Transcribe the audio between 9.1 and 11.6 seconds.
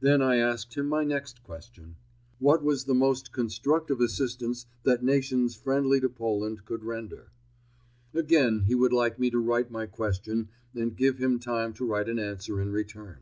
me to write my question and give him